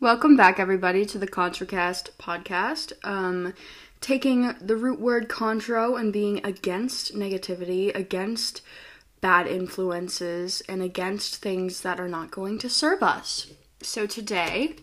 Welcome 0.00 0.36
back, 0.36 0.58
everybody, 0.58 1.06
to 1.06 1.18
the 1.18 1.26
ControCast 1.28 2.10
podcast. 2.18 2.92
Um, 3.04 3.54
taking 4.00 4.52
the 4.60 4.76
root 4.76 4.98
word 4.98 5.28
contro 5.28 5.94
and 5.94 6.12
being 6.12 6.44
against 6.44 7.14
negativity, 7.14 7.94
against 7.94 8.60
bad 9.20 9.46
influences, 9.46 10.62
and 10.68 10.82
against 10.82 11.36
things 11.36 11.82
that 11.82 12.00
are 12.00 12.08
not 12.08 12.32
going 12.32 12.58
to 12.58 12.68
serve 12.68 13.04
us. 13.04 13.52
So, 13.82 14.04
today, 14.04 14.74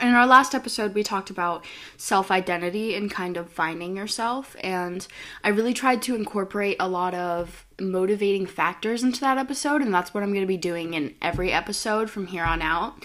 in 0.00 0.14
our 0.14 0.26
last 0.26 0.54
episode, 0.54 0.94
we 0.94 1.02
talked 1.02 1.28
about 1.28 1.64
self 1.98 2.30
identity 2.30 2.94
and 2.94 3.10
kind 3.10 3.36
of 3.36 3.50
finding 3.50 3.96
yourself. 3.96 4.56
And 4.60 5.06
I 5.44 5.50
really 5.50 5.74
tried 5.74 6.00
to 6.02 6.14
incorporate 6.14 6.78
a 6.80 6.88
lot 6.88 7.14
of 7.14 7.66
motivating 7.78 8.46
factors 8.46 9.02
into 9.02 9.20
that 9.20 9.36
episode. 9.36 9.82
And 9.82 9.92
that's 9.92 10.14
what 10.14 10.22
I'm 10.22 10.30
going 10.30 10.42
to 10.42 10.46
be 10.46 10.56
doing 10.56 10.94
in 10.94 11.14
every 11.20 11.52
episode 11.52 12.08
from 12.08 12.28
here 12.28 12.44
on 12.44 12.62
out. 12.62 13.04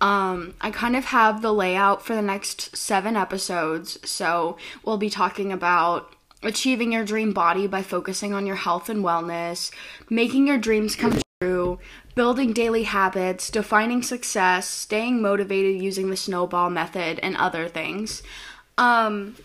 Um, 0.00 0.54
I 0.60 0.70
kind 0.70 0.94
of 0.96 1.06
have 1.06 1.42
the 1.42 1.52
layout 1.52 2.04
for 2.04 2.14
the 2.14 2.22
next 2.22 2.76
seven 2.76 3.16
episodes. 3.16 3.98
So 4.08 4.56
we'll 4.84 4.98
be 4.98 5.10
talking 5.10 5.52
about 5.52 6.14
achieving 6.42 6.92
your 6.92 7.04
dream 7.04 7.32
body 7.32 7.66
by 7.66 7.82
focusing 7.82 8.34
on 8.34 8.46
your 8.46 8.56
health 8.56 8.88
and 8.88 9.04
wellness, 9.04 9.70
making 10.10 10.46
your 10.46 10.58
dreams 10.58 10.96
come 10.96 11.20
true, 11.40 11.78
building 12.14 12.52
daily 12.52 12.84
habits, 12.84 13.50
defining 13.50 14.02
success, 14.02 14.68
staying 14.68 15.20
motivated 15.20 15.80
using 15.82 16.10
the 16.10 16.16
snowball 16.16 16.70
method, 16.70 17.18
and 17.22 17.36
other 17.36 17.68
things. 17.68 18.22
Um, 18.78 19.36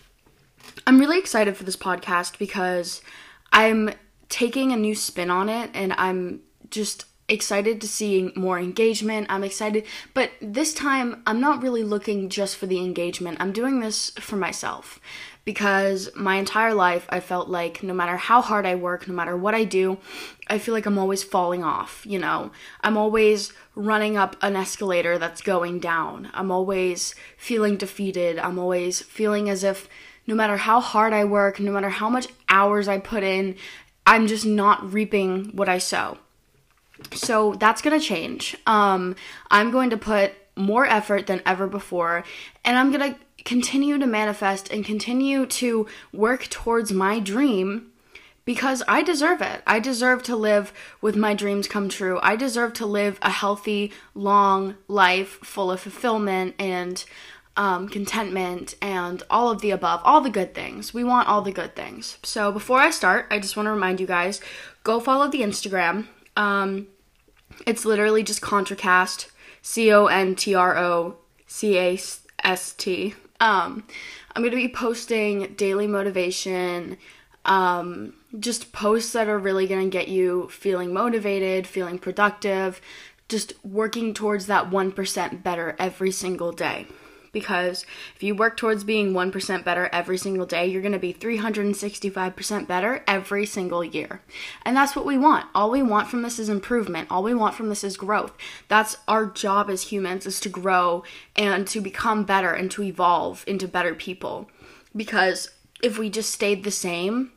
I'm 0.86 0.98
really 0.98 1.18
excited 1.18 1.56
for 1.56 1.64
this 1.64 1.76
podcast 1.76 2.38
because 2.38 3.02
I'm 3.52 3.90
taking 4.28 4.72
a 4.72 4.76
new 4.76 4.94
spin 4.94 5.30
on 5.30 5.48
it 5.48 5.70
and 5.74 5.92
I'm 5.94 6.40
just 6.70 7.04
excited 7.28 7.80
to 7.80 7.88
see 7.88 8.32
more 8.34 8.58
engagement. 8.58 9.26
I'm 9.30 9.44
excited, 9.44 9.86
but 10.14 10.30
this 10.40 10.74
time 10.74 11.22
I'm 11.26 11.40
not 11.40 11.62
really 11.62 11.84
looking 11.84 12.28
just 12.28 12.56
for 12.56 12.66
the 12.66 12.78
engagement. 12.78 13.38
I'm 13.40 13.52
doing 13.52 13.80
this 13.80 14.10
for 14.10 14.36
myself 14.36 15.00
because 15.44 16.10
my 16.14 16.36
entire 16.36 16.74
life 16.74 17.06
I 17.08 17.20
felt 17.20 17.48
like 17.48 17.82
no 17.82 17.94
matter 17.94 18.16
how 18.16 18.42
hard 18.42 18.66
I 18.66 18.74
work, 18.74 19.08
no 19.08 19.14
matter 19.14 19.36
what 19.36 19.54
I 19.54 19.64
do, 19.64 19.98
I 20.48 20.58
feel 20.58 20.74
like 20.74 20.86
I'm 20.86 20.98
always 20.98 21.22
falling 21.22 21.64
off, 21.64 22.04
you 22.06 22.18
know. 22.18 22.52
I'm 22.80 22.96
always 22.96 23.52
running 23.74 24.16
up 24.16 24.36
an 24.42 24.54
escalator 24.54 25.18
that's 25.18 25.40
going 25.40 25.80
down. 25.80 26.30
I'm 26.34 26.50
always 26.50 27.14
feeling 27.36 27.76
defeated. 27.76 28.38
I'm 28.38 28.58
always 28.58 29.00
feeling 29.00 29.48
as 29.48 29.64
if 29.64 29.88
no 30.26 30.34
matter 30.34 30.56
how 30.56 30.80
hard 30.80 31.12
I 31.12 31.24
work, 31.24 31.58
no 31.58 31.72
matter 31.72 31.90
how 31.90 32.08
much 32.08 32.28
hours 32.48 32.86
I 32.86 32.98
put 32.98 33.22
in, 33.22 33.56
I'm 34.06 34.26
just 34.26 34.44
not 34.44 34.92
reaping 34.92 35.56
what 35.56 35.68
I 35.68 35.78
sow. 35.78 36.18
So 37.12 37.54
that's 37.54 37.82
going 37.82 37.98
to 37.98 38.04
change. 38.04 38.56
Um, 38.66 39.16
I'm 39.50 39.70
going 39.70 39.90
to 39.90 39.96
put 39.96 40.32
more 40.56 40.86
effort 40.86 41.26
than 41.26 41.42
ever 41.46 41.66
before, 41.66 42.24
and 42.64 42.76
I'm 42.78 42.92
going 42.92 43.14
to 43.14 43.18
continue 43.44 43.98
to 43.98 44.06
manifest 44.06 44.70
and 44.70 44.84
continue 44.84 45.46
to 45.46 45.86
work 46.12 46.48
towards 46.48 46.92
my 46.92 47.18
dream 47.18 47.92
because 48.44 48.82
I 48.88 49.02
deserve 49.02 49.40
it. 49.40 49.62
I 49.66 49.78
deserve 49.78 50.22
to 50.24 50.36
live 50.36 50.72
with 51.00 51.16
my 51.16 51.34
dreams 51.34 51.68
come 51.68 51.88
true. 51.88 52.18
I 52.22 52.36
deserve 52.36 52.72
to 52.74 52.86
live 52.86 53.18
a 53.22 53.30
healthy, 53.30 53.92
long 54.14 54.76
life 54.88 55.38
full 55.42 55.70
of 55.70 55.80
fulfillment 55.80 56.54
and 56.58 57.04
um, 57.56 57.88
contentment 57.88 58.74
and 58.80 59.22
all 59.28 59.50
of 59.50 59.60
the 59.60 59.70
above, 59.70 60.00
all 60.04 60.20
the 60.20 60.30
good 60.30 60.54
things. 60.54 60.94
We 60.94 61.04
want 61.04 61.28
all 61.28 61.42
the 61.42 61.52
good 61.52 61.76
things. 61.76 62.18
So 62.22 62.50
before 62.50 62.78
I 62.78 62.90
start, 62.90 63.26
I 63.30 63.38
just 63.38 63.56
want 63.56 63.66
to 63.66 63.72
remind 63.72 64.00
you 64.00 64.06
guys 64.06 64.40
go 64.84 65.00
follow 65.00 65.28
the 65.28 65.42
Instagram. 65.42 66.06
Um, 66.36 66.88
it's 67.66 67.84
literally 67.84 68.22
just 68.22 68.40
ControCast, 68.40 69.28
C 69.62 69.92
O 69.92 70.06
N 70.06 70.34
T 70.34 70.54
R 70.54 70.76
O 70.76 71.16
C 71.46 71.78
A 71.78 71.98
S 72.44 72.72
T. 72.72 73.14
Um, 73.40 73.84
I'm 74.34 74.42
going 74.42 74.50
to 74.52 74.56
be 74.56 74.68
posting 74.68 75.54
daily 75.54 75.86
motivation, 75.86 76.96
um, 77.44 78.14
just 78.38 78.72
posts 78.72 79.12
that 79.12 79.28
are 79.28 79.38
really 79.38 79.66
going 79.66 79.90
to 79.90 79.90
get 79.90 80.08
you 80.08 80.48
feeling 80.48 80.92
motivated, 80.92 81.66
feeling 81.66 81.98
productive, 81.98 82.80
just 83.28 83.52
working 83.64 84.14
towards 84.14 84.46
that 84.46 84.70
1% 84.70 85.42
better 85.42 85.74
every 85.78 86.10
single 86.10 86.52
day 86.52 86.86
because 87.32 87.86
if 88.14 88.22
you 88.22 88.34
work 88.34 88.56
towards 88.56 88.84
being 88.84 89.12
1% 89.12 89.64
better 89.64 89.88
every 89.92 90.18
single 90.18 90.46
day, 90.46 90.66
you're 90.66 90.82
going 90.82 90.92
to 90.92 90.98
be 90.98 91.14
365% 91.14 92.66
better 92.66 93.02
every 93.08 93.46
single 93.46 93.82
year. 93.82 94.20
And 94.64 94.76
that's 94.76 94.94
what 94.94 95.06
we 95.06 95.16
want. 95.16 95.46
All 95.54 95.70
we 95.70 95.82
want 95.82 96.08
from 96.08 96.22
this 96.22 96.38
is 96.38 96.50
improvement. 96.50 97.08
All 97.10 97.22
we 97.22 97.34
want 97.34 97.54
from 97.54 97.70
this 97.70 97.82
is 97.82 97.96
growth. 97.96 98.32
That's 98.68 98.98
our 99.08 99.26
job 99.26 99.70
as 99.70 99.84
humans 99.84 100.26
is 100.26 100.38
to 100.40 100.48
grow 100.50 101.04
and 101.34 101.66
to 101.68 101.80
become 101.80 102.24
better 102.24 102.52
and 102.52 102.70
to 102.72 102.82
evolve 102.82 103.44
into 103.46 103.66
better 103.66 103.94
people. 103.94 104.50
Because 104.94 105.50
if 105.82 105.98
we 105.98 106.10
just 106.10 106.30
stayed 106.30 106.64
the 106.64 106.70
same, 106.70 107.32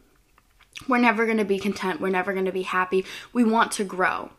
we're 0.90 0.98
never 0.98 1.26
going 1.26 1.38
to 1.38 1.46
be 1.46 1.58
content. 1.58 2.02
We're 2.02 2.10
never 2.10 2.34
going 2.34 2.46
to 2.46 2.52
be 2.52 2.64
happy. 2.64 3.06
We 3.32 3.46
want 3.46 3.72
to 3.74 3.86
grow. 3.86 4.32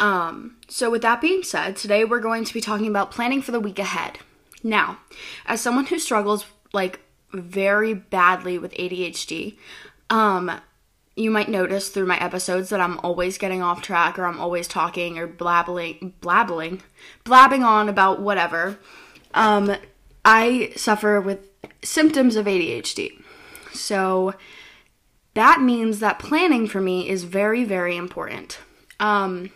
Um, 0.00 0.56
so, 0.66 0.90
with 0.90 1.02
that 1.02 1.20
being 1.20 1.42
said, 1.42 1.76
today 1.76 2.04
we're 2.04 2.20
going 2.20 2.44
to 2.44 2.54
be 2.54 2.62
talking 2.62 2.86
about 2.86 3.10
planning 3.10 3.42
for 3.42 3.52
the 3.52 3.60
week 3.60 3.78
ahead. 3.78 4.18
Now, 4.62 4.98
as 5.46 5.60
someone 5.60 5.86
who 5.86 5.98
struggles 5.98 6.46
like 6.72 7.00
very 7.32 7.94
badly 7.94 8.58
with 8.58 8.72
ADHD, 8.74 9.56
um, 10.08 10.60
you 11.16 11.30
might 11.30 11.48
notice 11.48 11.88
through 11.88 12.06
my 12.06 12.18
episodes 12.18 12.70
that 12.70 12.80
I'm 12.80 12.98
always 13.00 13.38
getting 13.38 13.62
off 13.62 13.82
track 13.82 14.18
or 14.18 14.24
I'm 14.24 14.40
always 14.40 14.66
talking 14.68 15.18
or 15.18 15.26
blabbling, 15.26 16.14
blabbling, 16.20 16.80
blabbing 17.24 17.62
on 17.62 17.88
about 17.88 18.20
whatever. 18.20 18.78
Um, 19.34 19.76
I 20.24 20.72
suffer 20.76 21.20
with 21.20 21.48
symptoms 21.82 22.36
of 22.36 22.46
ADHD. 22.46 23.22
So 23.72 24.34
that 25.34 25.60
means 25.60 26.00
that 26.00 26.18
planning 26.18 26.66
for 26.66 26.80
me 26.80 27.08
is 27.08 27.24
very, 27.24 27.64
very 27.64 27.96
important. 27.96 28.58
Um, 28.98 29.50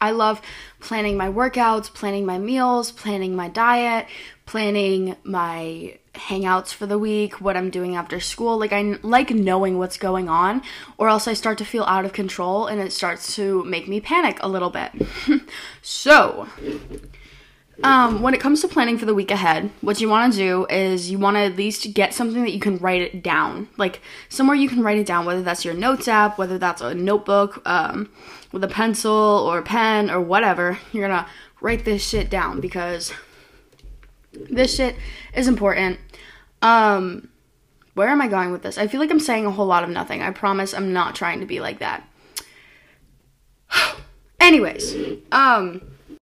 I 0.00 0.12
love 0.12 0.40
planning 0.80 1.16
my 1.16 1.28
workouts, 1.28 1.92
planning 1.92 2.24
my 2.24 2.38
meals, 2.38 2.90
planning 2.90 3.36
my 3.36 3.48
diet, 3.48 4.06
planning 4.46 5.16
my 5.24 5.98
hangouts 6.14 6.72
for 6.72 6.86
the 6.86 6.98
week, 6.98 7.40
what 7.40 7.56
I'm 7.56 7.70
doing 7.70 7.96
after 7.96 8.18
school. 8.18 8.58
Like 8.58 8.72
I 8.72 8.96
like 9.02 9.30
knowing 9.30 9.78
what's 9.78 9.96
going 9.96 10.28
on 10.28 10.62
or 10.98 11.08
else 11.08 11.28
I 11.28 11.34
start 11.34 11.58
to 11.58 11.64
feel 11.64 11.84
out 11.84 12.04
of 12.04 12.12
control 12.12 12.66
and 12.66 12.80
it 12.80 12.92
starts 12.92 13.36
to 13.36 13.62
make 13.64 13.88
me 13.88 14.00
panic 14.00 14.38
a 14.40 14.48
little 14.48 14.70
bit. 14.70 14.90
so, 15.82 16.48
um, 17.82 18.20
when 18.20 18.34
it 18.34 18.40
comes 18.40 18.60
to 18.60 18.68
planning 18.68 18.98
for 18.98 19.06
the 19.06 19.14
week 19.14 19.30
ahead, 19.30 19.70
what 19.80 20.00
you 20.00 20.08
want 20.08 20.32
to 20.32 20.38
do 20.38 20.66
is 20.68 21.10
you 21.10 21.18
want 21.18 21.36
to 21.36 21.40
at 21.40 21.56
least 21.56 21.94
get 21.94 22.12
something 22.12 22.42
that 22.42 22.52
you 22.52 22.60
can 22.60 22.78
write 22.78 23.00
it 23.00 23.22
down, 23.22 23.68
like 23.76 24.00
somewhere 24.28 24.56
you 24.56 24.68
can 24.68 24.82
write 24.82 24.98
it 24.98 25.06
down, 25.06 25.24
whether 25.24 25.42
that's 25.42 25.64
your 25.64 25.74
notes 25.74 26.06
app, 26.06 26.36
whether 26.36 26.58
that's 26.58 26.82
a 26.82 26.94
notebook 26.94 27.62
um, 27.66 28.10
with 28.52 28.62
a 28.64 28.68
pencil 28.68 29.12
or 29.12 29.58
a 29.58 29.62
pen 29.62 30.10
or 30.10 30.20
whatever. 30.20 30.78
You're 30.92 31.08
gonna 31.08 31.26
write 31.60 31.84
this 31.84 32.06
shit 32.06 32.28
down 32.28 32.60
because 32.60 33.12
this 34.32 34.74
shit 34.74 34.96
is 35.34 35.48
important. 35.48 35.98
Um, 36.60 37.30
where 37.94 38.08
am 38.08 38.20
I 38.20 38.28
going 38.28 38.52
with 38.52 38.62
this? 38.62 38.78
I 38.78 38.88
feel 38.88 39.00
like 39.00 39.10
I'm 39.10 39.20
saying 39.20 39.46
a 39.46 39.50
whole 39.50 39.66
lot 39.66 39.84
of 39.84 39.90
nothing. 39.90 40.22
I 40.22 40.30
promise 40.30 40.74
I'm 40.74 40.92
not 40.92 41.14
trying 41.14 41.40
to 41.40 41.46
be 41.46 41.60
like 41.60 41.78
that. 41.78 42.06
Anyways, 44.40 44.94
um 45.32 45.89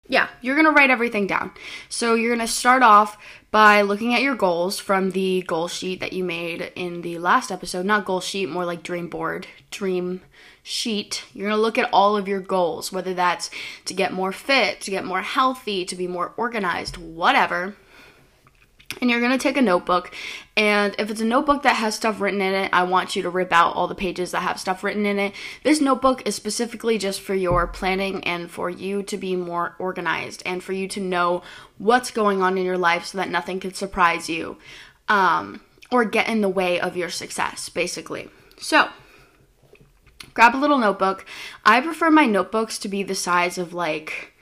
yeah, 0.08 0.28
you're 0.40 0.54
going 0.54 0.66
to 0.66 0.72
write 0.72 0.90
everything 0.90 1.26
down. 1.26 1.52
So 1.88 2.14
you're 2.14 2.34
going 2.34 2.46
to 2.46 2.52
start 2.52 2.82
off 2.82 3.18
by 3.50 3.82
looking 3.82 4.14
at 4.14 4.22
your 4.22 4.34
goals 4.34 4.78
from 4.78 5.10
the 5.10 5.42
goal 5.46 5.68
sheet 5.68 6.00
that 6.00 6.12
you 6.12 6.22
made 6.22 6.72
in 6.76 7.02
the 7.02 7.18
last 7.18 7.50
episode. 7.50 7.86
Not 7.86 8.04
goal 8.04 8.20
sheet, 8.20 8.48
more 8.48 8.64
like 8.64 8.82
dream 8.82 9.08
board, 9.08 9.46
dream 9.70 10.20
sheet. 10.62 11.24
You're 11.32 11.48
going 11.48 11.58
to 11.58 11.62
look 11.62 11.78
at 11.78 11.90
all 11.92 12.16
of 12.16 12.28
your 12.28 12.40
goals, 12.40 12.92
whether 12.92 13.14
that's 13.14 13.50
to 13.86 13.94
get 13.94 14.12
more 14.12 14.32
fit, 14.32 14.80
to 14.82 14.90
get 14.90 15.04
more 15.04 15.22
healthy, 15.22 15.84
to 15.84 15.96
be 15.96 16.06
more 16.06 16.32
organized, 16.36 16.96
whatever 16.96 17.74
and 19.00 19.10
you're 19.10 19.20
going 19.20 19.32
to 19.32 19.38
take 19.38 19.56
a 19.56 19.62
notebook 19.62 20.14
and 20.56 20.94
if 20.98 21.10
it's 21.10 21.20
a 21.20 21.24
notebook 21.24 21.62
that 21.62 21.76
has 21.76 21.94
stuff 21.94 22.20
written 22.20 22.40
in 22.40 22.54
it 22.54 22.70
i 22.72 22.82
want 22.82 23.16
you 23.16 23.22
to 23.22 23.30
rip 23.30 23.52
out 23.52 23.74
all 23.74 23.88
the 23.88 23.94
pages 23.94 24.30
that 24.30 24.40
have 24.40 24.60
stuff 24.60 24.84
written 24.84 25.06
in 25.06 25.18
it. 25.18 25.32
This 25.62 25.80
notebook 25.80 26.26
is 26.26 26.34
specifically 26.34 26.98
just 26.98 27.20
for 27.20 27.34
your 27.34 27.66
planning 27.66 28.22
and 28.24 28.50
for 28.50 28.70
you 28.70 29.02
to 29.04 29.16
be 29.16 29.36
more 29.36 29.74
organized 29.78 30.42
and 30.44 30.62
for 30.62 30.72
you 30.72 30.88
to 30.88 31.00
know 31.00 31.42
what's 31.78 32.10
going 32.10 32.42
on 32.42 32.58
in 32.58 32.64
your 32.64 32.78
life 32.78 33.06
so 33.06 33.18
that 33.18 33.30
nothing 33.30 33.60
can 33.60 33.74
surprise 33.74 34.28
you 34.28 34.56
um, 35.08 35.60
or 35.90 36.04
get 36.04 36.28
in 36.28 36.40
the 36.40 36.48
way 36.48 36.80
of 36.80 36.96
your 36.96 37.10
success 37.10 37.68
basically. 37.68 38.28
So 38.58 38.88
grab 40.34 40.54
a 40.54 40.58
little 40.58 40.78
notebook. 40.78 41.24
I 41.64 41.80
prefer 41.80 42.10
my 42.10 42.26
notebooks 42.26 42.78
to 42.80 42.88
be 42.88 43.02
the 43.02 43.14
size 43.14 43.58
of 43.58 43.74
like 43.74 44.32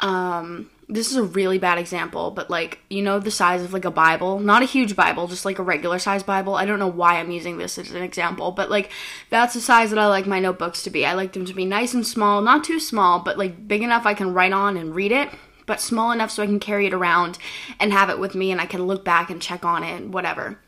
um 0.00 0.70
this 0.90 1.10
is 1.10 1.16
a 1.16 1.22
really 1.22 1.58
bad 1.58 1.76
example, 1.76 2.30
but 2.30 2.48
like, 2.48 2.78
you 2.88 3.02
know, 3.02 3.18
the 3.18 3.30
size 3.30 3.62
of 3.62 3.74
like 3.74 3.84
a 3.84 3.90
Bible, 3.90 4.40
not 4.40 4.62
a 4.62 4.66
huge 4.66 4.96
Bible, 4.96 5.26
just 5.28 5.44
like 5.44 5.58
a 5.58 5.62
regular 5.62 5.98
size 5.98 6.22
Bible. 6.22 6.54
I 6.54 6.64
don't 6.64 6.78
know 6.78 6.88
why 6.88 7.18
I'm 7.18 7.30
using 7.30 7.58
this 7.58 7.76
as 7.76 7.90
an 7.90 8.02
example, 8.02 8.52
but 8.52 8.70
like, 8.70 8.90
that's 9.28 9.52
the 9.52 9.60
size 9.60 9.90
that 9.90 9.98
I 9.98 10.06
like 10.06 10.26
my 10.26 10.40
notebooks 10.40 10.82
to 10.84 10.90
be. 10.90 11.04
I 11.04 11.12
like 11.12 11.34
them 11.34 11.44
to 11.44 11.52
be 11.52 11.66
nice 11.66 11.92
and 11.92 12.06
small, 12.06 12.40
not 12.40 12.64
too 12.64 12.80
small, 12.80 13.20
but 13.20 13.36
like 13.36 13.68
big 13.68 13.82
enough 13.82 14.06
I 14.06 14.14
can 14.14 14.32
write 14.32 14.54
on 14.54 14.78
and 14.78 14.94
read 14.94 15.12
it. 15.12 15.28
but 15.68 15.80
small 15.82 16.10
enough 16.10 16.30
so 16.30 16.42
I 16.42 16.46
can 16.46 16.58
carry 16.58 16.86
it 16.86 16.94
around 16.94 17.38
and 17.78 17.92
have 17.92 18.08
it 18.08 18.18
with 18.18 18.34
me 18.34 18.50
and 18.50 18.60
I 18.60 18.66
can 18.66 18.86
look 18.86 19.04
back 19.04 19.28
and 19.30 19.40
check 19.40 19.64
on 19.64 19.84
it, 19.84 20.08
whatever. 20.08 20.58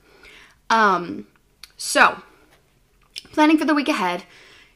Um, 0.69 1.27
so, 1.77 2.23
planning 3.33 3.57
for 3.57 3.65
the 3.65 3.75
week 3.75 3.89
ahead. 3.89 4.25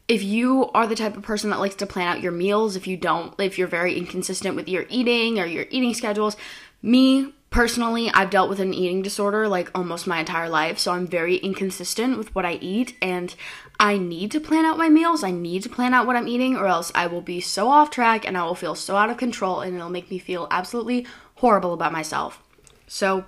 If 0.06 0.22
you 0.22 0.70
are 0.72 0.86
the 0.86 0.94
type 0.94 1.16
of 1.16 1.22
person 1.22 1.50
that 1.50 1.60
likes 1.60 1.76
to 1.76 1.86
plan 1.86 2.08
out 2.08 2.22
your 2.22 2.32
meals, 2.32 2.76
if 2.76 2.86
you 2.86 2.96
don't, 2.96 3.34
if 3.40 3.58
you're 3.58 3.66
very 3.66 3.96
inconsistent 3.96 4.54
with 4.54 4.68
your 4.68 4.84
eating 4.90 5.38
or 5.38 5.46
your 5.46 5.64
eating 5.70 5.94
schedules, 5.94 6.36
me 6.82 7.32
personally, 7.48 8.10
I've 8.12 8.28
dealt 8.28 8.50
with 8.50 8.60
an 8.60 8.74
eating 8.74 9.00
disorder 9.00 9.48
like 9.48 9.70
almost 9.74 10.06
my 10.06 10.18
entire 10.18 10.48
life, 10.50 10.78
so 10.78 10.92
I'm 10.92 11.06
very 11.06 11.36
inconsistent 11.36 12.18
with 12.18 12.34
what 12.34 12.44
I 12.44 12.54
eat 12.54 12.96
and 13.00 13.34
I 13.80 13.96
need 13.96 14.30
to 14.32 14.40
plan 14.40 14.66
out 14.66 14.76
my 14.76 14.90
meals. 14.90 15.24
I 15.24 15.30
need 15.30 15.62
to 15.62 15.70
plan 15.70 15.94
out 15.94 16.06
what 16.06 16.16
I'm 16.16 16.28
eating 16.28 16.56
or 16.56 16.66
else 16.66 16.92
I 16.94 17.06
will 17.06 17.22
be 17.22 17.40
so 17.40 17.68
off 17.68 17.90
track 17.90 18.26
and 18.26 18.36
I 18.36 18.44
will 18.44 18.54
feel 18.54 18.74
so 18.74 18.96
out 18.96 19.08
of 19.08 19.16
control 19.16 19.60
and 19.60 19.74
it'll 19.74 19.88
make 19.88 20.10
me 20.10 20.18
feel 20.18 20.48
absolutely 20.50 21.06
horrible 21.36 21.72
about 21.72 21.92
myself. 21.92 22.42
So, 22.86 23.24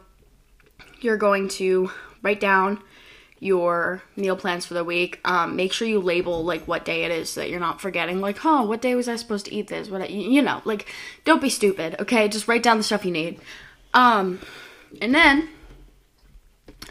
you're 1.00 1.16
going 1.16 1.48
to 1.48 1.90
write 2.22 2.40
down 2.40 2.82
your 3.38 4.02
meal 4.16 4.36
plans 4.36 4.64
for 4.64 4.74
the 4.74 4.84
week. 4.84 5.20
Um, 5.24 5.56
make 5.56 5.72
sure 5.72 5.86
you 5.86 6.00
label 6.00 6.44
like 6.44 6.66
what 6.66 6.84
day 6.84 7.04
it 7.04 7.10
is 7.10 7.30
so 7.30 7.40
that 7.40 7.50
you're 7.50 7.60
not 7.60 7.80
forgetting. 7.80 8.20
Like, 8.20 8.44
oh, 8.44 8.64
what 8.64 8.82
day 8.82 8.94
was 8.94 9.08
I 9.08 9.16
supposed 9.16 9.46
to 9.46 9.54
eat 9.54 9.68
this? 9.68 9.90
What 9.90 10.10
you 10.10 10.42
know, 10.42 10.62
like, 10.64 10.86
don't 11.24 11.42
be 11.42 11.50
stupid. 11.50 11.96
Okay, 12.00 12.28
just 12.28 12.48
write 12.48 12.62
down 12.62 12.78
the 12.78 12.82
stuff 12.82 13.04
you 13.04 13.12
need. 13.12 13.40
Um, 13.92 14.40
and 15.00 15.14
then 15.14 15.48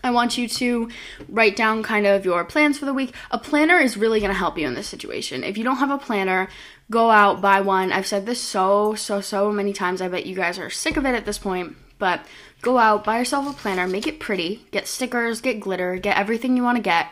I 0.03 0.11
want 0.11 0.37
you 0.37 0.47
to 0.47 0.89
write 1.27 1.55
down 1.55 1.81
kind 1.81 2.05
of 2.05 2.25
your 2.25 2.43
plans 2.45 2.77
for 2.77 2.85
the 2.85 2.93
week. 2.93 3.13
A 3.31 3.39
planner 3.39 3.79
is 3.79 3.97
really 3.97 4.19
going 4.19 4.31
to 4.31 4.37
help 4.37 4.57
you 4.57 4.67
in 4.67 4.75
this 4.75 4.87
situation. 4.87 5.43
If 5.43 5.57
you 5.57 5.63
don't 5.63 5.77
have 5.77 5.89
a 5.89 5.97
planner, 5.97 6.47
go 6.91 7.09
out, 7.09 7.41
buy 7.41 7.61
one. 7.61 7.91
I've 7.91 8.05
said 8.05 8.25
this 8.25 8.39
so, 8.39 8.93
so, 8.93 9.19
so 9.19 9.51
many 9.51 9.73
times. 9.73 10.01
I 10.01 10.07
bet 10.07 10.27
you 10.27 10.35
guys 10.35 10.59
are 10.59 10.69
sick 10.69 10.97
of 10.97 11.05
it 11.05 11.15
at 11.15 11.25
this 11.25 11.39
point. 11.39 11.75
But 11.97 12.25
go 12.65 12.79
out, 12.79 13.03
buy 13.03 13.19
yourself 13.19 13.47
a 13.47 13.53
planner, 13.53 13.87
make 13.87 14.07
it 14.07 14.19
pretty, 14.19 14.65
get 14.71 14.87
stickers, 14.87 15.39
get 15.39 15.59
glitter, 15.59 15.97
get 15.97 16.17
everything 16.17 16.57
you 16.57 16.63
want 16.63 16.77
to 16.77 16.81
get 16.81 17.07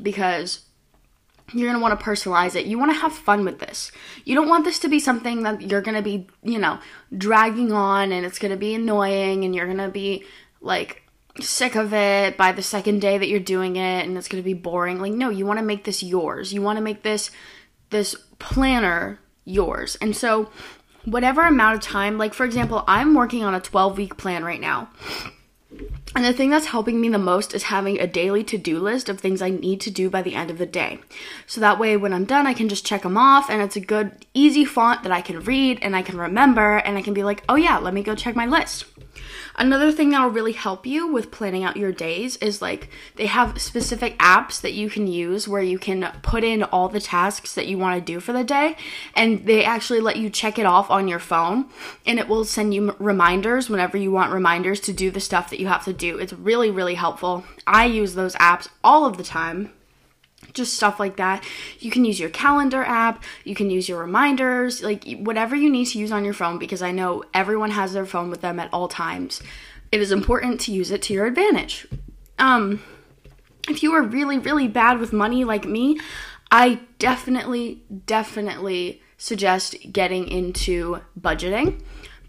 because 0.00 0.60
you're 1.54 1.68
going 1.68 1.78
to 1.78 1.82
want 1.82 1.98
to 1.98 2.04
personalize 2.04 2.54
it. 2.54 2.66
You 2.66 2.78
want 2.78 2.92
to 2.92 2.98
have 2.98 3.14
fun 3.14 3.46
with 3.46 3.60
this. 3.60 3.90
You 4.26 4.34
don't 4.34 4.48
want 4.48 4.64
this 4.66 4.78
to 4.80 4.88
be 4.88 5.00
something 5.00 5.42
that 5.42 5.62
you're 5.62 5.80
going 5.80 5.96
to 5.96 6.02
be, 6.02 6.26
you 6.42 6.58
know, 6.58 6.78
dragging 7.16 7.72
on 7.72 8.12
and 8.12 8.26
it's 8.26 8.38
going 8.38 8.50
to 8.50 8.58
be 8.58 8.74
annoying 8.74 9.44
and 9.44 9.54
you're 9.54 9.66
going 9.66 9.78
to 9.78 9.88
be 9.88 10.24
like 10.60 11.02
sick 11.40 11.76
of 11.76 11.94
it 11.94 12.36
by 12.36 12.52
the 12.52 12.62
second 12.62 13.00
day 13.00 13.16
that 13.16 13.28
you're 13.28 13.40
doing 13.40 13.76
it 13.76 14.06
and 14.06 14.18
it's 14.18 14.28
going 14.28 14.42
to 14.42 14.46
be 14.46 14.54
boring. 14.54 15.00
Like 15.00 15.12
no, 15.12 15.30
you 15.30 15.46
want 15.46 15.58
to 15.58 15.64
make 15.64 15.84
this 15.84 16.02
yours. 16.02 16.52
You 16.52 16.60
want 16.60 16.76
to 16.76 16.84
make 16.84 17.02
this 17.02 17.30
this 17.88 18.14
planner 18.38 19.18
yours. 19.46 19.96
And 19.96 20.14
so 20.14 20.50
whatever 21.04 21.42
amount 21.42 21.76
of 21.76 21.80
time, 21.82 22.18
like 22.18 22.34
for 22.34 22.44
example, 22.44 22.84
I'm 22.86 23.14
working 23.14 23.44
on 23.44 23.54
a 23.54 23.60
12 23.60 23.96
week 23.96 24.16
plan 24.16 24.44
right 24.44 24.60
now. 24.60 24.90
And 26.16 26.24
the 26.24 26.32
thing 26.32 26.50
that's 26.50 26.66
helping 26.66 27.00
me 27.00 27.08
the 27.08 27.18
most 27.18 27.54
is 27.54 27.64
having 27.64 27.98
a 27.98 28.06
daily 28.06 28.44
to 28.44 28.56
do 28.56 28.78
list 28.78 29.08
of 29.08 29.18
things 29.18 29.42
I 29.42 29.50
need 29.50 29.80
to 29.80 29.90
do 29.90 30.08
by 30.08 30.22
the 30.22 30.36
end 30.36 30.48
of 30.48 30.58
the 30.58 30.66
day. 30.66 31.00
So 31.46 31.60
that 31.60 31.80
way, 31.80 31.96
when 31.96 32.12
I'm 32.12 32.24
done, 32.24 32.46
I 32.46 32.54
can 32.54 32.68
just 32.68 32.86
check 32.86 33.02
them 33.02 33.16
off, 33.16 33.50
and 33.50 33.60
it's 33.60 33.74
a 33.74 33.80
good, 33.80 34.24
easy 34.32 34.64
font 34.64 35.02
that 35.02 35.10
I 35.10 35.20
can 35.20 35.40
read 35.40 35.80
and 35.82 35.96
I 35.96 36.02
can 36.02 36.16
remember, 36.16 36.76
and 36.76 36.96
I 36.96 37.02
can 37.02 37.14
be 37.14 37.24
like, 37.24 37.42
oh 37.48 37.56
yeah, 37.56 37.78
let 37.78 37.94
me 37.94 38.04
go 38.04 38.14
check 38.14 38.36
my 38.36 38.46
list. 38.46 38.84
Another 39.56 39.92
thing 39.92 40.10
that'll 40.10 40.30
really 40.30 40.52
help 40.52 40.86
you 40.86 41.06
with 41.06 41.30
planning 41.30 41.64
out 41.64 41.76
your 41.76 41.92
days 41.92 42.36
is 42.38 42.60
like 42.60 42.88
they 43.16 43.26
have 43.26 43.60
specific 43.60 44.18
apps 44.18 44.60
that 44.60 44.72
you 44.72 44.90
can 44.90 45.06
use 45.06 45.46
where 45.46 45.62
you 45.62 45.78
can 45.78 46.12
put 46.22 46.44
in 46.44 46.62
all 46.64 46.88
the 46.88 47.00
tasks 47.00 47.54
that 47.54 47.66
you 47.66 47.78
want 47.78 47.94
to 47.96 48.12
do 48.12 48.20
for 48.20 48.32
the 48.32 48.44
day 48.44 48.76
and 49.14 49.46
they 49.46 49.64
actually 49.64 50.00
let 50.00 50.16
you 50.16 50.28
check 50.28 50.58
it 50.58 50.66
off 50.66 50.90
on 50.90 51.08
your 51.08 51.18
phone 51.18 51.66
and 52.06 52.18
it 52.18 52.28
will 52.28 52.44
send 52.44 52.74
you 52.74 52.94
reminders 52.98 53.70
whenever 53.70 53.96
you 53.96 54.10
want 54.10 54.32
reminders 54.32 54.80
to 54.80 54.92
do 54.92 55.10
the 55.10 55.20
stuff 55.20 55.50
that 55.50 55.60
you 55.60 55.68
have 55.68 55.84
to 55.84 55.92
do. 55.92 56.18
It's 56.18 56.32
really 56.32 56.70
really 56.70 56.94
helpful. 56.94 57.44
I 57.66 57.86
use 57.86 58.14
those 58.14 58.34
apps 58.36 58.68
all 58.82 59.06
of 59.06 59.16
the 59.16 59.24
time 59.24 59.72
just 60.52 60.74
stuff 60.74 61.00
like 61.00 61.16
that. 61.16 61.44
You 61.78 61.90
can 61.90 62.04
use 62.04 62.20
your 62.20 62.30
calendar 62.30 62.82
app, 62.82 63.22
you 63.44 63.54
can 63.54 63.70
use 63.70 63.88
your 63.88 64.00
reminders, 64.00 64.82
like 64.82 65.04
whatever 65.18 65.56
you 65.56 65.70
need 65.70 65.86
to 65.86 65.98
use 65.98 66.12
on 66.12 66.24
your 66.24 66.34
phone 66.34 66.58
because 66.58 66.82
I 66.82 66.90
know 66.90 67.24
everyone 67.32 67.70
has 67.70 67.92
their 67.92 68.06
phone 68.06 68.30
with 68.30 68.40
them 68.40 68.58
at 68.60 68.72
all 68.72 68.88
times. 68.88 69.42
It 69.90 70.00
is 70.00 70.12
important 70.12 70.60
to 70.62 70.72
use 70.72 70.90
it 70.90 71.02
to 71.02 71.14
your 71.14 71.26
advantage. 71.26 71.86
Um 72.38 72.82
if 73.68 73.82
you 73.82 73.92
are 73.94 74.02
really 74.02 74.38
really 74.38 74.68
bad 74.68 74.98
with 74.98 75.12
money 75.12 75.44
like 75.44 75.64
me, 75.64 75.98
I 76.50 76.80
definitely 76.98 77.82
definitely 78.06 79.02
suggest 79.16 79.76
getting 79.90 80.28
into 80.28 81.00
budgeting. 81.18 81.80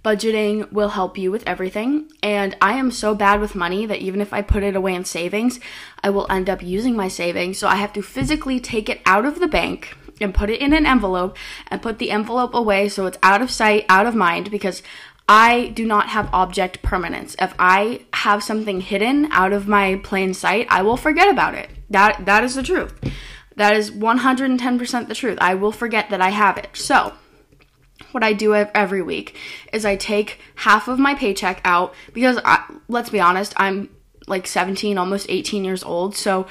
Budgeting 0.05 0.71
will 0.71 0.89
help 0.89 1.17
you 1.17 1.31
with 1.31 1.47
everything. 1.47 2.11
And 2.21 2.55
I 2.61 2.73
am 2.73 2.91
so 2.91 3.15
bad 3.15 3.41
with 3.41 3.55
money 3.55 3.87
that 3.87 4.01
even 4.01 4.21
if 4.21 4.31
I 4.33 4.43
put 4.43 4.61
it 4.61 4.75
away 4.75 4.93
in 4.93 5.03
savings, 5.03 5.59
I 6.03 6.11
will 6.11 6.27
end 6.29 6.47
up 6.47 6.61
using 6.61 6.95
my 6.95 7.07
savings. 7.07 7.57
So 7.57 7.67
I 7.67 7.77
have 7.77 7.91
to 7.93 8.03
physically 8.03 8.59
take 8.59 8.87
it 8.87 9.01
out 9.07 9.25
of 9.25 9.39
the 9.39 9.47
bank 9.47 9.97
and 10.21 10.31
put 10.31 10.51
it 10.51 10.61
in 10.61 10.73
an 10.73 10.85
envelope 10.85 11.35
and 11.69 11.81
put 11.81 11.97
the 11.97 12.11
envelope 12.11 12.53
away 12.53 12.87
so 12.87 13.07
it's 13.07 13.17
out 13.23 13.41
of 13.41 13.49
sight, 13.49 13.83
out 13.89 14.05
of 14.05 14.13
mind 14.13 14.51
because 14.51 14.83
I 15.27 15.69
do 15.69 15.87
not 15.87 16.09
have 16.09 16.29
object 16.31 16.83
permanence. 16.83 17.35
If 17.39 17.55
I 17.57 18.05
have 18.13 18.43
something 18.43 18.81
hidden 18.81 19.27
out 19.31 19.53
of 19.53 19.67
my 19.67 19.99
plain 20.03 20.35
sight, 20.35 20.67
I 20.69 20.83
will 20.83 20.97
forget 20.97 21.31
about 21.31 21.55
it. 21.55 21.71
That 21.89 22.25
that 22.27 22.43
is 22.43 22.53
the 22.53 22.61
truth. 22.61 22.93
That 23.55 23.75
is 23.75 23.89
110% 23.89 25.07
the 25.07 25.15
truth. 25.15 25.37
I 25.41 25.55
will 25.55 25.71
forget 25.71 26.09
that 26.11 26.21
I 26.21 26.29
have 26.29 26.57
it. 26.57 26.69
So, 26.73 27.13
what 28.11 28.23
I 28.23 28.33
do 28.33 28.53
every 28.53 29.01
week 29.01 29.35
is 29.71 29.85
I 29.85 29.95
take 29.95 30.39
half 30.55 30.87
of 30.87 30.99
my 30.99 31.15
paycheck 31.15 31.61
out 31.63 31.93
because 32.13 32.39
I, 32.43 32.63
let's 32.87 33.09
be 33.09 33.19
honest, 33.19 33.53
I'm 33.57 33.89
like 34.27 34.47
17, 34.47 34.97
almost 34.97 35.27
18 35.29 35.63
years 35.63 35.83
old, 35.83 36.15
so 36.15 36.47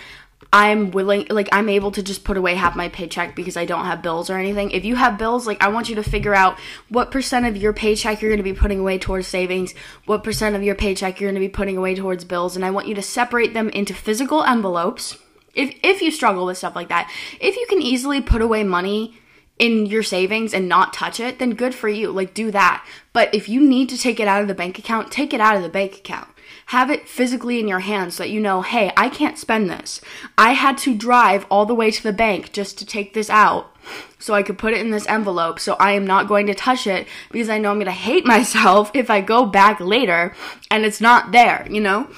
I'm 0.52 0.92
willing 0.92 1.26
like 1.30 1.48
I'm 1.50 1.68
able 1.68 1.90
to 1.92 2.02
just 2.02 2.22
put 2.22 2.36
away 2.36 2.54
half 2.54 2.76
my 2.76 2.88
paycheck 2.88 3.34
because 3.34 3.56
I 3.56 3.64
don't 3.64 3.86
have 3.86 4.02
bills 4.02 4.30
or 4.30 4.38
anything. 4.38 4.70
If 4.70 4.84
you 4.84 4.94
have 4.94 5.18
bills, 5.18 5.46
like 5.46 5.60
I 5.62 5.68
want 5.68 5.88
you 5.88 5.96
to 5.96 6.02
figure 6.02 6.34
out 6.34 6.58
what 6.88 7.10
percent 7.10 7.46
of 7.46 7.56
your 7.56 7.72
paycheck 7.72 8.22
you're 8.22 8.30
going 8.30 8.38
to 8.38 8.44
be 8.44 8.52
putting 8.52 8.78
away 8.78 8.98
towards 8.98 9.26
savings, 9.26 9.74
what 10.04 10.22
percent 10.22 10.54
of 10.54 10.62
your 10.62 10.76
paycheck 10.76 11.20
you're 11.20 11.30
going 11.30 11.40
to 11.42 11.48
be 11.48 11.52
putting 11.52 11.76
away 11.76 11.94
towards 11.94 12.24
bills, 12.24 12.54
and 12.56 12.64
I 12.64 12.70
want 12.70 12.86
you 12.86 12.94
to 12.94 13.02
separate 13.02 13.52
them 13.52 13.68
into 13.70 13.94
physical 13.94 14.44
envelopes. 14.44 15.18
If 15.54 15.74
if 15.82 16.00
you 16.00 16.10
struggle 16.10 16.46
with 16.46 16.58
stuff 16.58 16.76
like 16.76 16.88
that, 16.88 17.10
if 17.40 17.56
you 17.56 17.66
can 17.68 17.82
easily 17.82 18.20
put 18.20 18.40
away 18.40 18.62
money 18.64 19.18
in 19.58 19.86
your 19.86 20.02
savings 20.02 20.52
and 20.52 20.68
not 20.68 20.92
touch 20.92 21.20
it, 21.20 21.38
then 21.38 21.54
good 21.54 21.74
for 21.74 21.88
you. 21.88 22.10
Like, 22.10 22.34
do 22.34 22.50
that. 22.50 22.84
But 23.12 23.34
if 23.34 23.48
you 23.48 23.60
need 23.60 23.88
to 23.90 23.98
take 23.98 24.18
it 24.18 24.28
out 24.28 24.42
of 24.42 24.48
the 24.48 24.54
bank 24.54 24.78
account, 24.78 25.12
take 25.12 25.32
it 25.32 25.40
out 25.40 25.56
of 25.56 25.62
the 25.62 25.68
bank 25.68 25.96
account. 25.96 26.28
Have 26.66 26.90
it 26.90 27.08
physically 27.08 27.60
in 27.60 27.68
your 27.68 27.80
hands 27.80 28.16
so 28.16 28.22
that 28.22 28.30
you 28.30 28.40
know, 28.40 28.62
hey, 28.62 28.90
I 28.96 29.08
can't 29.08 29.38
spend 29.38 29.68
this. 29.70 30.00
I 30.36 30.52
had 30.52 30.78
to 30.78 30.94
drive 30.94 31.46
all 31.50 31.66
the 31.66 31.74
way 31.74 31.90
to 31.90 32.02
the 32.02 32.12
bank 32.12 32.52
just 32.52 32.78
to 32.78 32.86
take 32.86 33.14
this 33.14 33.28
out 33.28 33.74
so 34.18 34.34
I 34.34 34.42
could 34.42 34.56
put 34.56 34.72
it 34.72 34.80
in 34.80 34.90
this 34.90 35.06
envelope. 35.06 35.60
So 35.60 35.74
I 35.74 35.92
am 35.92 36.06
not 36.06 36.26
going 36.26 36.46
to 36.46 36.54
touch 36.54 36.86
it 36.86 37.06
because 37.30 37.50
I 37.50 37.58
know 37.58 37.70
I'm 37.70 37.76
going 37.76 37.86
to 37.86 37.92
hate 37.92 38.24
myself 38.26 38.90
if 38.94 39.10
I 39.10 39.20
go 39.20 39.44
back 39.44 39.78
later 39.78 40.34
and 40.70 40.84
it's 40.84 41.00
not 41.00 41.32
there, 41.32 41.66
you 41.70 41.80
know? 41.80 42.08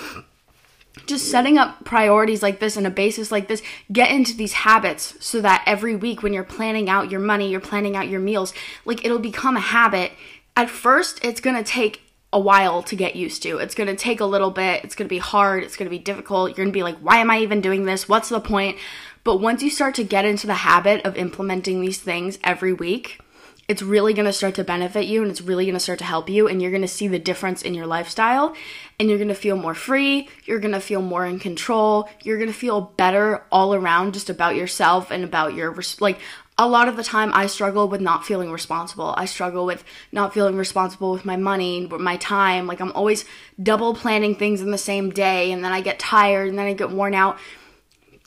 Just 1.04 1.30
setting 1.30 1.58
up 1.58 1.84
priorities 1.84 2.42
like 2.42 2.58
this 2.58 2.76
and 2.76 2.86
a 2.86 2.90
basis 2.90 3.30
like 3.30 3.48
this, 3.48 3.62
get 3.92 4.10
into 4.10 4.34
these 4.36 4.52
habits 4.52 5.14
so 5.20 5.40
that 5.42 5.62
every 5.66 5.94
week 5.94 6.22
when 6.22 6.32
you're 6.32 6.44
planning 6.44 6.88
out 6.88 7.10
your 7.10 7.20
money, 7.20 7.50
you're 7.50 7.60
planning 7.60 7.96
out 7.96 8.08
your 8.08 8.20
meals, 8.20 8.54
like 8.84 9.04
it'll 9.04 9.18
become 9.18 9.56
a 9.56 9.60
habit. 9.60 10.12
At 10.56 10.70
first, 10.70 11.24
it's 11.24 11.40
gonna 11.40 11.62
take 11.62 12.00
a 12.32 12.40
while 12.40 12.82
to 12.82 12.96
get 12.96 13.14
used 13.14 13.42
to. 13.42 13.58
It's 13.58 13.74
gonna 13.74 13.94
take 13.94 14.20
a 14.20 14.24
little 14.24 14.50
bit, 14.50 14.84
it's 14.84 14.94
gonna 14.94 15.08
be 15.08 15.18
hard, 15.18 15.62
it's 15.62 15.76
gonna 15.76 15.90
be 15.90 15.98
difficult. 15.98 16.50
You're 16.50 16.64
gonna 16.64 16.72
be 16.72 16.82
like, 16.82 16.98
why 16.98 17.18
am 17.18 17.30
I 17.30 17.40
even 17.40 17.60
doing 17.60 17.84
this? 17.84 18.08
What's 18.08 18.30
the 18.30 18.40
point? 18.40 18.76
But 19.22 19.40
once 19.40 19.62
you 19.62 19.70
start 19.70 19.94
to 19.96 20.04
get 20.04 20.24
into 20.24 20.46
the 20.46 20.54
habit 20.54 21.04
of 21.04 21.16
implementing 21.16 21.80
these 21.80 21.98
things 21.98 22.38
every 22.44 22.72
week, 22.72 23.20
it's 23.68 23.82
really 23.82 24.14
going 24.14 24.26
to 24.26 24.32
start 24.32 24.54
to 24.54 24.64
benefit 24.64 25.06
you 25.06 25.23
and 25.23 25.30
it's 25.30 25.40
really 25.40 25.64
going 25.64 25.75
to 25.75 25.80
start 25.80 25.99
to 25.99 26.04
help 26.04 26.28
you 26.28 26.46
and 26.46 26.62
you're 26.62 26.70
going 26.70 26.82
to 26.82 26.88
see 26.88 27.08
the 27.08 27.18
difference 27.18 27.62
in 27.62 27.75
your 27.75 27.87
lifestyle 27.87 28.54
and 28.99 29.08
you're 29.08 29.18
going 29.18 29.28
to 29.28 29.35
feel 29.35 29.56
more 29.56 29.75
free, 29.75 30.28
you're 30.44 30.61
going 30.61 30.75
to 30.75 30.80
feel 30.80 31.02
more 31.02 31.26
in 31.26 31.38
control, 31.38 32.08
you're 32.23 32.38
going 32.38 32.52
to 32.52 32.58
feel 32.58 32.80
better 32.80 33.44
all 33.50 33.75
around 33.75 34.14
just 34.14 34.30
about 34.30 34.56
yourself 34.56 35.11
and 35.11 35.25
about 35.25 35.54
your 35.54 35.76
like 36.00 36.18
a 36.58 36.66
lot 36.66 36.88
of 36.88 36.96
the 36.96 37.04
time 37.04 37.30
I 37.35 37.46
struggle 37.49 37.87
with 37.87 38.00
not 38.00 38.25
feeling 38.25 38.50
responsible. 38.50 39.14
I 39.18 39.26
struggle 39.26 39.66
with 39.66 39.85
not 40.11 40.32
feeling 40.32 40.56
responsible 40.56 41.12
with 41.12 41.26
my 41.26 41.37
money, 41.37 41.85
with 41.85 42.00
my 42.00 42.16
time. 42.16 42.66
Like 42.66 42.80
I'm 42.80 42.92
always 42.92 43.26
double 43.62 43.94
planning 43.94 44.35
things 44.35 44.62
in 44.62 44.70
the 44.70 44.78
same 44.78 45.11
day 45.11 45.52
and 45.52 45.62
then 45.62 45.73
I 45.73 45.82
get 45.82 45.99
tired 45.99 46.49
and 46.49 46.58
then 46.58 46.66
I 46.66 46.73
get 46.73 46.90
worn 46.90 47.14
out 47.14 47.38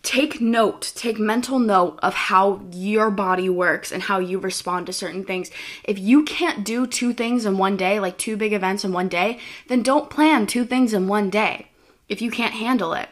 take 0.01 0.39
note, 0.39 0.91
take 0.95 1.19
mental 1.19 1.59
note 1.59 1.99
of 2.01 2.13
how 2.13 2.61
your 2.71 3.09
body 3.11 3.49
works 3.49 3.91
and 3.91 4.03
how 4.03 4.19
you 4.19 4.39
respond 4.39 4.85
to 4.85 4.93
certain 4.93 5.23
things. 5.23 5.51
If 5.83 5.99
you 5.99 6.23
can't 6.23 6.65
do 6.65 6.87
two 6.87 7.13
things 7.13 7.45
in 7.45 7.57
one 7.57 7.77
day, 7.77 7.99
like 7.99 8.17
two 8.17 8.37
big 8.37 8.53
events 8.53 8.83
in 8.83 8.91
one 8.91 9.09
day, 9.09 9.39
then 9.67 9.83
don't 9.83 10.09
plan 10.09 10.47
two 10.47 10.65
things 10.65 10.93
in 10.93 11.07
one 11.07 11.29
day 11.29 11.67
if 12.07 12.21
you 12.21 12.31
can't 12.31 12.53
handle 12.53 12.93
it. 12.93 13.09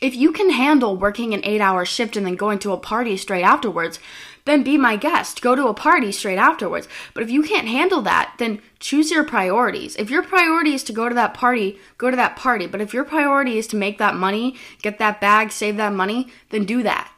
If 0.00 0.14
you 0.14 0.32
can 0.32 0.50
handle 0.50 0.96
working 0.96 1.32
an 1.32 1.44
eight 1.44 1.60
hour 1.60 1.84
shift 1.84 2.16
and 2.16 2.26
then 2.26 2.34
going 2.36 2.58
to 2.60 2.72
a 2.72 2.76
party 2.78 3.16
straight 3.16 3.44
afterwards, 3.44 3.98
then 4.46 4.62
be 4.62 4.78
my 4.78 4.96
guest. 4.96 5.42
Go 5.42 5.54
to 5.54 5.68
a 5.68 5.74
party 5.74 6.10
straight 6.10 6.38
afterwards. 6.38 6.88
But 7.12 7.22
if 7.22 7.30
you 7.30 7.42
can't 7.42 7.68
handle 7.68 8.00
that, 8.02 8.34
then 8.38 8.62
choose 8.78 9.10
your 9.10 9.24
priorities. 9.24 9.96
If 9.96 10.08
your 10.08 10.22
priority 10.22 10.72
is 10.72 10.82
to 10.84 10.92
go 10.92 11.08
to 11.08 11.14
that 11.14 11.34
party, 11.34 11.78
go 11.98 12.10
to 12.10 12.16
that 12.16 12.36
party. 12.36 12.66
But 12.66 12.80
if 12.80 12.94
your 12.94 13.04
priority 13.04 13.58
is 13.58 13.66
to 13.68 13.76
make 13.76 13.98
that 13.98 14.14
money, 14.14 14.56
get 14.80 14.98
that 14.98 15.20
bag, 15.20 15.52
save 15.52 15.76
that 15.76 15.92
money, 15.92 16.28
then 16.50 16.64
do 16.64 16.82
that. 16.82 17.10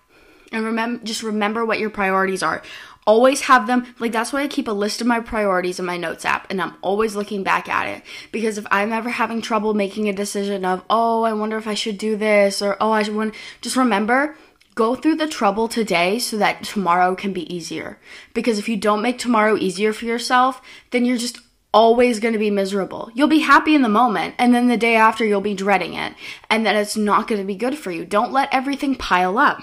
And 0.51 0.65
remember 0.65 1.05
just 1.05 1.23
remember 1.23 1.65
what 1.65 1.79
your 1.79 1.91
priorities 1.91 2.43
are 2.43 2.63
always 3.09 3.41
have 3.41 3.67
them 3.67 3.87
like 3.99 4.13
that's 4.13 4.35
why 4.35 4.43
I 4.43 4.49
keep 4.49 4.69
a 4.69 4.73
list 4.73 5.01
of 5.01 5.07
my 5.07 5.19
priorities 5.19 5.81
in 5.81 5.87
my 5.87 5.97
notes 5.97 6.27
app 6.27 6.47
and 6.51 6.61
I'm 6.61 6.75
always 6.83 7.17
looking 7.17 7.43
back 7.43 7.67
at 7.67 7.89
it 7.89 8.03
because 8.33 8.59
if 8.59 8.67
I'm 8.71 8.93
ever 8.93 9.09
having 9.09 9.41
trouble 9.41 9.73
making 9.73 10.11
a 10.11 10.13
decision 10.13 10.63
of 10.67 10.85
oh 10.91 11.23
I 11.23 11.33
wonder 11.33 11.57
if 11.57 11.67
I 11.67 11.73
should 11.73 11.97
do 11.97 12.19
this 12.19 12.61
or 12.61 12.77
oh 12.83 12.93
I 12.93 13.03
should 13.03 13.17
want 13.17 13.35
just 13.63 13.77
remember 13.77 14.37
go 14.79 14.95
through 14.95 15.17
the 15.17 15.27
trouble 15.27 15.67
today 15.67 16.21
so 16.21 16.37
that 16.39 16.63
tomorrow 16.63 17.17
can 17.17 17.33
be 17.33 17.53
easier 17.53 17.99
because 18.33 18.61
if 18.61 18.69
you 18.69 18.77
don't 18.77 19.03
make 19.03 19.19
tomorrow 19.19 19.57
easier 19.57 19.93
for 19.93 20.05
yourself 20.05 20.63
then 20.93 21.05
you're 21.05 21.17
just 21.17 21.41
always 21.75 22.19
going 22.19 22.33
to 22.33 22.39
be 22.39 22.51
miserable. 22.51 23.11
You'll 23.15 23.29
be 23.29 23.41
happy 23.41 23.75
in 23.75 23.83
the 23.83 23.89
moment, 23.89 24.35
and 24.39 24.55
then 24.55 24.69
the 24.69 24.77
day 24.77 24.97
after, 24.97 25.25
you'll 25.25 25.41
be 25.41 25.55
dreading 25.55 25.95
it, 25.95 26.15
and 26.49 26.65
then 26.65 26.77
it's 26.77 26.97
not 26.97 27.29
going 27.29 27.41
to 27.41 27.47
be 27.47 27.55
good 27.55 27.77
for 27.77 27.91
you. 27.91 28.05
Don't 28.05 28.33
let 28.33 28.49
everything 28.53 28.95
pile 28.95 29.39
up. 29.39 29.63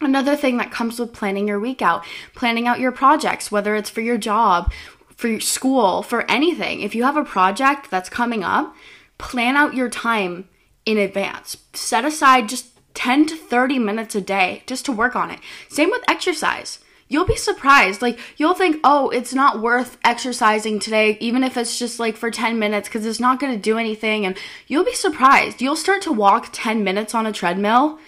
Another 0.00 0.34
thing 0.34 0.56
that 0.56 0.70
comes 0.70 0.98
with 0.98 1.12
planning 1.12 1.46
your 1.46 1.60
week 1.60 1.82
out, 1.82 2.04
planning 2.34 2.66
out 2.66 2.80
your 2.80 2.92
projects, 2.92 3.52
whether 3.52 3.74
it's 3.74 3.90
for 3.90 4.00
your 4.00 4.16
job, 4.16 4.72
for 5.14 5.38
school, 5.40 6.02
for 6.02 6.28
anything. 6.30 6.80
If 6.80 6.94
you 6.94 7.04
have 7.04 7.18
a 7.18 7.24
project 7.24 7.90
that's 7.90 8.08
coming 8.08 8.42
up, 8.42 8.74
plan 9.18 9.56
out 9.56 9.74
your 9.74 9.90
time 9.90 10.48
in 10.86 10.96
advance. 10.96 11.58
Set 11.74 12.06
aside 12.06 12.48
just 12.48 12.79
10 13.00 13.24
to 13.24 13.34
30 13.34 13.78
minutes 13.78 14.14
a 14.14 14.20
day 14.20 14.62
just 14.66 14.84
to 14.84 14.92
work 14.92 15.16
on 15.16 15.30
it. 15.30 15.40
Same 15.70 15.88
with 15.88 16.02
exercise. 16.06 16.80
You'll 17.08 17.24
be 17.24 17.34
surprised. 17.34 18.02
Like, 18.02 18.18
you'll 18.36 18.52
think, 18.52 18.76
oh, 18.84 19.08
it's 19.08 19.32
not 19.32 19.62
worth 19.62 19.96
exercising 20.04 20.78
today, 20.78 21.16
even 21.18 21.42
if 21.42 21.56
it's 21.56 21.78
just 21.78 21.98
like 21.98 22.14
for 22.14 22.30
10 22.30 22.58
minutes, 22.58 22.88
because 22.88 23.06
it's 23.06 23.18
not 23.18 23.40
going 23.40 23.54
to 23.54 23.58
do 23.58 23.78
anything. 23.78 24.26
And 24.26 24.36
you'll 24.66 24.84
be 24.84 24.92
surprised. 24.92 25.62
You'll 25.62 25.76
start 25.76 26.02
to 26.02 26.12
walk 26.12 26.50
10 26.52 26.84
minutes 26.84 27.14
on 27.14 27.24
a 27.24 27.32
treadmill 27.32 27.98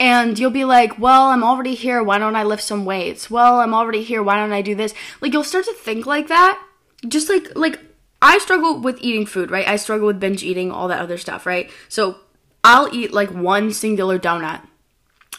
and 0.00 0.38
you'll 0.38 0.50
be 0.50 0.64
like, 0.64 0.98
well, 0.98 1.24
I'm 1.28 1.44
already 1.44 1.74
here. 1.74 2.02
Why 2.02 2.16
don't 2.16 2.34
I 2.34 2.44
lift 2.44 2.62
some 2.62 2.86
weights? 2.86 3.30
Well, 3.30 3.60
I'm 3.60 3.74
already 3.74 4.02
here. 4.02 4.22
Why 4.22 4.36
don't 4.36 4.54
I 4.54 4.62
do 4.62 4.74
this? 4.74 4.94
Like, 5.20 5.34
you'll 5.34 5.44
start 5.44 5.66
to 5.66 5.74
think 5.74 6.06
like 6.06 6.28
that. 6.28 6.66
Just 7.06 7.28
like, 7.28 7.54
like, 7.54 7.78
I 8.22 8.38
struggle 8.38 8.80
with 8.80 9.02
eating 9.02 9.26
food, 9.26 9.50
right? 9.50 9.68
I 9.68 9.76
struggle 9.76 10.06
with 10.06 10.18
binge 10.18 10.42
eating, 10.42 10.70
all 10.70 10.88
that 10.88 11.02
other 11.02 11.18
stuff, 11.18 11.44
right? 11.44 11.70
So 11.90 12.16
I'll 12.64 12.92
eat 12.94 13.12
like 13.12 13.30
one 13.30 13.72
singular 13.72 14.18
donut. 14.18 14.62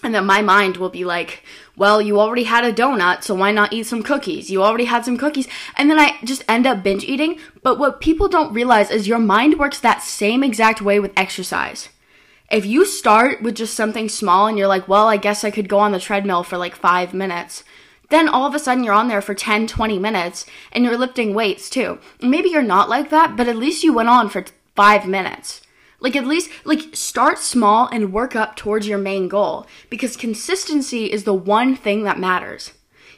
And 0.03 0.13
then 0.13 0.27
my 0.27 0.43
mind 0.43 0.77
will 0.77 0.89
be 0.89 1.03
like, 1.03 1.43
well, 1.75 1.99
you 1.99 2.19
already 2.19 2.43
had 2.43 2.63
a 2.63 2.71
donut, 2.71 3.23
so 3.23 3.33
why 3.33 3.51
not 3.51 3.73
eat 3.73 3.87
some 3.87 4.03
cookies? 4.03 4.51
You 4.51 4.61
already 4.63 4.85
had 4.85 5.03
some 5.03 5.17
cookies. 5.17 5.47
And 5.75 5.89
then 5.89 5.97
I 5.97 6.17
just 6.23 6.43
end 6.47 6.67
up 6.67 6.83
binge 6.83 7.03
eating. 7.03 7.39
But 7.63 7.79
what 7.79 7.99
people 7.99 8.27
don't 8.27 8.53
realize 8.53 8.91
is 8.91 9.07
your 9.07 9.17
mind 9.17 9.57
works 9.57 9.79
that 9.79 10.03
same 10.03 10.43
exact 10.43 10.81
way 10.81 10.99
with 10.99 11.11
exercise. 11.17 11.89
If 12.51 12.67
you 12.67 12.85
start 12.85 13.41
with 13.41 13.55
just 13.55 13.73
something 13.73 14.07
small 14.07 14.45
and 14.45 14.59
you're 14.59 14.67
like, 14.67 14.87
well, 14.87 15.07
I 15.07 15.17
guess 15.17 15.43
I 15.43 15.49
could 15.49 15.67
go 15.67 15.79
on 15.79 15.91
the 15.91 15.99
treadmill 15.99 16.43
for 16.43 16.57
like 16.57 16.75
five 16.75 17.11
minutes, 17.11 17.63
then 18.09 18.29
all 18.29 18.45
of 18.45 18.53
a 18.53 18.59
sudden 18.59 18.83
you're 18.83 18.93
on 18.93 19.07
there 19.07 19.21
for 19.21 19.33
10, 19.33 19.65
20 19.65 19.97
minutes 19.97 20.45
and 20.71 20.83
you're 20.83 20.97
lifting 20.97 21.33
weights 21.33 21.71
too. 21.71 21.97
maybe 22.21 22.49
you're 22.49 22.61
not 22.61 22.87
like 22.87 23.09
that, 23.09 23.35
but 23.35 23.47
at 23.47 23.57
least 23.57 23.83
you 23.83 23.93
went 23.93 24.09
on 24.09 24.29
for 24.29 24.45
five 24.75 25.07
minutes. 25.07 25.64
Like, 25.99 26.15
at 26.15 26.27
least, 26.27 26.49
like, 26.65 26.95
start 26.95 27.39
small 27.39 27.87
and 27.91 28.13
work 28.13 28.35
up 28.35 28.55
towards 28.55 28.87
your 28.87 28.97
main 28.97 29.27
goal 29.27 29.65
because 29.89 30.17
consistency 30.17 31.11
is 31.11 31.23
the 31.23 31.33
one 31.33 31.75
thing 31.75 32.03
that 32.03 32.19
matters. 32.19 32.71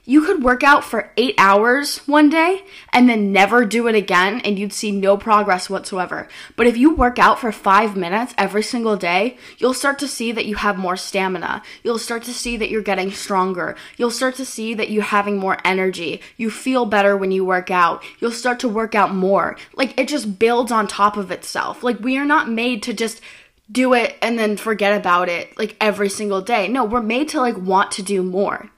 You 0.09 0.21
could 0.21 0.41
work 0.41 0.63
out 0.63 0.85
for 0.85 1.11
eight 1.17 1.35
hours 1.37 1.97
one 2.07 2.29
day 2.29 2.63
and 2.93 3.09
then 3.09 3.33
never 3.33 3.65
do 3.65 3.89
it 3.89 3.95
again, 3.95 4.39
and 4.39 4.57
you'd 4.57 4.71
see 4.71 4.89
no 4.89 5.17
progress 5.17 5.69
whatsoever. 5.69 6.29
But 6.55 6.65
if 6.65 6.77
you 6.77 6.95
work 6.95 7.19
out 7.19 7.39
for 7.39 7.51
five 7.51 7.97
minutes 7.97 8.33
every 8.37 8.63
single 8.63 8.95
day, 8.95 9.37
you'll 9.57 9.73
start 9.73 9.99
to 9.99 10.07
see 10.07 10.31
that 10.31 10.45
you 10.45 10.55
have 10.55 10.77
more 10.77 10.95
stamina. 10.95 11.61
You'll 11.83 11.99
start 11.99 12.23
to 12.23 12.33
see 12.33 12.55
that 12.55 12.69
you're 12.69 12.81
getting 12.81 13.11
stronger. 13.11 13.75
You'll 13.97 14.09
start 14.09 14.35
to 14.35 14.45
see 14.45 14.73
that 14.75 14.89
you're 14.89 15.03
having 15.03 15.39
more 15.39 15.57
energy. 15.65 16.21
You 16.37 16.51
feel 16.51 16.85
better 16.85 17.17
when 17.17 17.31
you 17.31 17.43
work 17.43 17.69
out. 17.69 18.01
You'll 18.21 18.31
start 18.31 18.61
to 18.61 18.69
work 18.69 18.95
out 18.95 19.13
more. 19.13 19.57
Like 19.75 19.99
it 19.99 20.07
just 20.07 20.39
builds 20.39 20.71
on 20.71 20.87
top 20.87 21.17
of 21.17 21.31
itself. 21.31 21.83
Like 21.83 21.99
we 21.99 22.17
are 22.17 22.25
not 22.25 22.49
made 22.49 22.81
to 22.83 22.93
just 22.93 23.19
do 23.69 23.93
it 23.93 24.15
and 24.21 24.39
then 24.39 24.55
forget 24.55 24.97
about 24.97 25.27
it 25.27 25.57
like 25.57 25.75
every 25.81 26.07
single 26.07 26.41
day. 26.41 26.69
No, 26.69 26.85
we're 26.85 27.01
made 27.01 27.27
to 27.29 27.41
like 27.41 27.57
want 27.57 27.91
to 27.91 28.01
do 28.01 28.23
more 28.23 28.71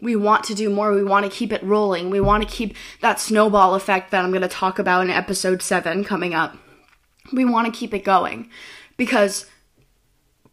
we 0.00 0.16
want 0.16 0.44
to 0.44 0.54
do 0.54 0.70
more. 0.70 0.92
We 0.92 1.04
want 1.04 1.24
to 1.24 1.30
keep 1.30 1.52
it 1.52 1.62
rolling. 1.62 2.10
We 2.10 2.20
want 2.20 2.42
to 2.42 2.48
keep 2.48 2.74
that 3.00 3.20
snowball 3.20 3.74
effect 3.74 4.10
that 4.10 4.24
I'm 4.24 4.30
going 4.30 4.42
to 4.42 4.48
talk 4.48 4.78
about 4.78 5.02
in 5.02 5.10
episode 5.10 5.62
7 5.62 6.04
coming 6.04 6.34
up. 6.34 6.56
We 7.32 7.44
want 7.44 7.66
to 7.66 7.78
keep 7.78 7.94
it 7.94 8.04
going 8.04 8.48
because 8.96 9.46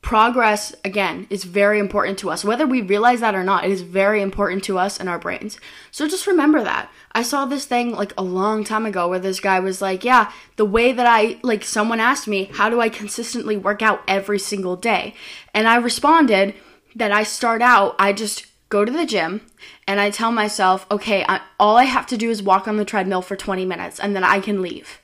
progress, 0.01 0.74
again, 0.86 1.27
is 1.30 1.44
very 1.44 1.80
important 1.80 2.18
to 2.20 2.30
us. 2.30 2.46
Whether 2.46 2.68
we 2.68 2.82
realize 2.82 3.20
that 3.22 3.36
or 3.36 3.44
not, 3.44 3.66
it 3.66 3.72
is 3.72 3.82
very 3.82 4.22
important 4.22 4.63
to 4.66 4.77
us 4.77 5.00
and 5.00 5.10
our 5.10 5.20
brains. 5.20 5.60
So 5.92 6.08
just 6.08 6.27
remember 6.27 6.63
that. 6.63 6.89
I 7.13 7.24
saw 7.24 7.46
this 7.46 7.66
thing 7.66 7.92
like 7.92 8.13
a 8.18 8.24
long 8.24 8.63
time 8.63 8.86
ago 8.86 9.08
where 9.08 9.20
this 9.20 9.39
guy 9.39 9.60
was 9.60 9.82
like, 9.82 10.04
Yeah, 10.04 10.32
the 10.56 10.66
way 10.66 10.92
that 10.92 11.08
I, 11.08 11.39
like, 11.42 11.63
someone 11.63 12.00
asked 12.00 12.27
me, 12.27 12.46
How 12.54 12.70
do 12.70 12.80
I 12.80 12.89
consistently 12.89 13.58
work 13.58 13.82
out 13.82 14.01
every 14.08 14.39
single 14.39 14.75
day? 14.75 15.13
And 15.54 15.68
I 15.68 15.75
responded 15.77 16.54
that 16.96 17.12
I 17.12 17.24
start 17.24 17.62
out, 17.62 17.96
I 18.00 18.13
just 18.13 18.46
go 18.69 18.83
to 18.83 18.91
the 18.91 19.05
gym 19.05 19.41
and 19.88 20.00
I 20.00 20.09
tell 20.09 20.31
myself, 20.31 20.86
okay, 20.91 21.25
I, 21.27 21.41
all 21.59 21.77
I 21.77 21.86
have 21.86 22.07
to 22.07 22.17
do 22.17 22.29
is 22.29 22.43
walk 22.43 22.67
on 22.67 22.77
the 22.77 22.86
treadmill 22.86 23.21
for 23.21 23.36
20 23.36 23.65
minutes 23.65 24.00
and 24.00 24.15
then 24.15 24.24
I 24.24 24.39
can 24.39 24.62
leave. 24.62 25.00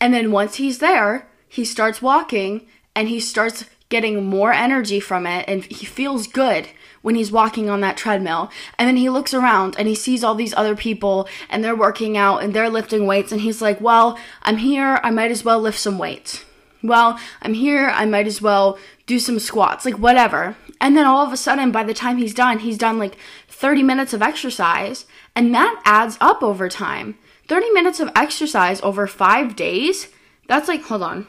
And 0.00 0.14
then 0.14 0.30
once 0.30 0.56
he's 0.56 0.78
there, 0.78 1.28
he 1.48 1.64
starts 1.64 2.00
walking 2.00 2.66
and 2.94 3.08
he 3.08 3.20
starts 3.20 3.64
getting 3.88 4.24
more 4.24 4.52
energy 4.52 5.00
from 5.00 5.26
it 5.26 5.44
and 5.48 5.64
he 5.64 5.84
feels 5.84 6.26
good 6.28 6.68
when 7.02 7.14
he's 7.14 7.32
walking 7.32 7.68
on 7.68 7.80
that 7.80 7.96
treadmill. 7.96 8.50
And 8.78 8.86
then 8.86 8.96
he 8.96 9.10
looks 9.10 9.34
around 9.34 9.74
and 9.78 9.88
he 9.88 9.94
sees 9.94 10.22
all 10.22 10.34
these 10.34 10.54
other 10.54 10.76
people 10.76 11.28
and 11.48 11.64
they're 11.64 11.74
working 11.74 12.16
out 12.16 12.42
and 12.42 12.54
they're 12.54 12.70
lifting 12.70 13.06
weights 13.06 13.32
and 13.32 13.40
he's 13.40 13.60
like, 13.60 13.80
well, 13.80 14.18
I'm 14.42 14.58
here, 14.58 15.00
I 15.02 15.10
might 15.10 15.30
as 15.30 15.44
well 15.44 15.60
lift 15.60 15.78
some 15.78 15.98
weights. 15.98 16.44
Well, 16.82 17.18
I'm 17.42 17.54
here, 17.54 17.90
I 17.90 18.06
might 18.06 18.26
as 18.26 18.40
well 18.40 18.78
do 19.06 19.18
some 19.18 19.38
squats, 19.38 19.84
like 19.84 19.98
whatever. 19.98 20.56
And 20.80 20.96
then 20.96 21.06
all 21.06 21.24
of 21.24 21.32
a 21.32 21.36
sudden, 21.36 21.70
by 21.70 21.84
the 21.84 21.94
time 21.94 22.16
he's 22.16 22.34
done, 22.34 22.60
he's 22.60 22.78
done 22.78 22.98
like 22.98 23.16
30 23.48 23.82
minutes 23.82 24.12
of 24.14 24.22
exercise, 24.22 25.04
and 25.36 25.54
that 25.54 25.80
adds 25.84 26.16
up 26.20 26.42
over 26.42 26.68
time. 26.68 27.18
30 27.48 27.70
minutes 27.70 28.00
of 28.00 28.10
exercise 28.14 28.80
over 28.82 29.06
five 29.06 29.56
days, 29.56 30.08
that's 30.46 30.68
like, 30.68 30.82
hold 30.82 31.02
on. 31.02 31.26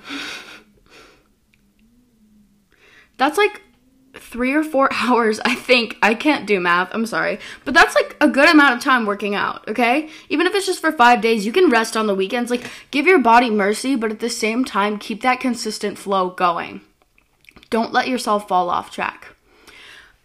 That's 3.18 3.38
like 3.38 3.62
three 4.16 4.54
or 4.54 4.64
four 4.64 4.90
hours, 4.94 5.40
I 5.44 5.56
think. 5.56 5.98
I 6.02 6.14
can't 6.14 6.48
do 6.48 6.60
math, 6.60 6.90
I'm 6.94 7.06
sorry. 7.06 7.40
But 7.66 7.74
that's 7.74 7.96
like 7.96 8.16
a 8.22 8.30
good 8.30 8.50
amount 8.50 8.76
of 8.76 8.84
time 8.84 9.06
working 9.06 9.36
out, 9.36 9.68
okay? 9.68 10.10
Even 10.30 10.48
if 10.48 10.56
it's 10.56 10.66
just 10.66 10.80
for 10.80 10.92
five 10.92 11.22
days, 11.22 11.46
you 11.46 11.52
can 11.52 11.70
rest 11.70 11.98
on 11.98 12.08
the 12.08 12.16
weekends. 12.16 12.50
Like, 12.50 12.70
give 12.92 13.06
your 13.06 13.20
body 13.20 13.50
mercy, 13.50 13.96
but 13.96 14.12
at 14.12 14.20
the 14.20 14.30
same 14.30 14.64
time, 14.64 14.98
keep 14.98 15.22
that 15.22 15.40
consistent 15.40 15.98
flow 15.98 16.30
going. 16.30 16.82
Don't 17.70 17.94
let 17.94 18.08
yourself 18.08 18.48
fall 18.48 18.70
off 18.70 18.92
track. 18.92 19.36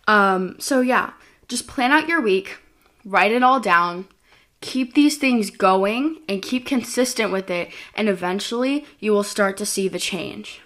Um, 0.06 0.56
so, 0.58 0.80
yeah, 0.80 1.12
just 1.48 1.66
plan 1.66 1.92
out 1.92 2.08
your 2.08 2.20
week, 2.20 2.58
write 3.04 3.32
it 3.32 3.42
all 3.42 3.60
down, 3.60 4.06
keep 4.60 4.94
these 4.94 5.16
things 5.16 5.50
going, 5.50 6.20
and 6.28 6.42
keep 6.42 6.66
consistent 6.66 7.32
with 7.32 7.50
it, 7.50 7.70
and 7.94 8.08
eventually 8.08 8.84
you 8.98 9.12
will 9.12 9.24
start 9.24 9.56
to 9.58 9.66
see 9.66 9.88
the 9.88 9.98
change. 9.98 10.60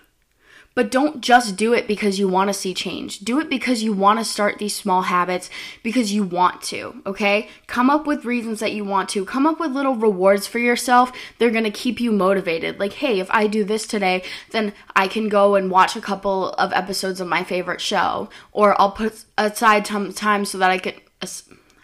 But 0.80 0.90
don't 0.90 1.20
just 1.20 1.56
do 1.56 1.74
it 1.74 1.86
because 1.86 2.18
you 2.18 2.26
want 2.26 2.48
to 2.48 2.54
see 2.54 2.72
change. 2.72 3.18
Do 3.18 3.38
it 3.38 3.50
because 3.50 3.82
you 3.82 3.92
want 3.92 4.18
to 4.18 4.24
start 4.24 4.56
these 4.56 4.74
small 4.74 5.02
habits 5.02 5.50
because 5.82 6.10
you 6.10 6.24
want 6.24 6.62
to, 6.62 7.02
okay? 7.04 7.50
Come 7.66 7.90
up 7.90 8.06
with 8.06 8.24
reasons 8.24 8.60
that 8.60 8.72
you 8.72 8.82
want 8.82 9.10
to. 9.10 9.26
Come 9.26 9.46
up 9.46 9.60
with 9.60 9.72
little 9.72 9.94
rewards 9.94 10.46
for 10.46 10.58
yourself. 10.58 11.12
They're 11.36 11.50
going 11.50 11.64
to 11.64 11.70
keep 11.70 12.00
you 12.00 12.12
motivated. 12.12 12.80
Like, 12.80 12.94
hey, 12.94 13.20
if 13.20 13.30
I 13.30 13.46
do 13.46 13.62
this 13.62 13.86
today, 13.86 14.22
then 14.52 14.72
I 14.96 15.06
can 15.06 15.28
go 15.28 15.54
and 15.54 15.70
watch 15.70 15.96
a 15.96 16.00
couple 16.00 16.54
of 16.54 16.72
episodes 16.72 17.20
of 17.20 17.28
my 17.28 17.44
favorite 17.44 17.82
show. 17.82 18.30
Or 18.50 18.80
I'll 18.80 18.92
put 18.92 19.26
aside 19.36 19.86
some 19.86 20.14
time 20.14 20.46
so 20.46 20.56
that 20.56 20.70
I 20.70 20.78
can. 20.78 20.94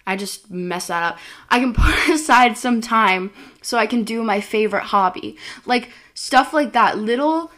I 0.07 0.17
just 0.17 0.51
mess 0.51 0.87
that 0.87 1.03
up. 1.03 1.19
I 1.51 1.61
can 1.61 1.75
put 1.75 2.09
aside 2.09 2.57
some 2.57 2.81
time 2.81 3.31
so 3.61 3.77
I 3.77 3.87
can 3.87 4.05
do 4.05 4.23
my 4.23 4.41
favorite 4.41 4.85
hobby. 4.85 5.37
Like, 5.67 5.91
stuff 6.15 6.55
like 6.55 6.73
that. 6.73 6.97
Little 6.97 7.51